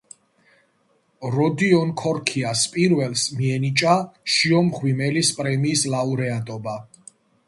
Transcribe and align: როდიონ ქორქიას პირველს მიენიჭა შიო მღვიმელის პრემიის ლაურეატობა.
როდიონ 1.33 1.91
ქორქიას 1.99 2.63
პირველს 2.75 3.25
მიენიჭა 3.41 3.93
შიო 4.37 4.63
მღვიმელის 4.71 5.29
პრემიის 5.41 5.85
ლაურეატობა. 5.97 6.75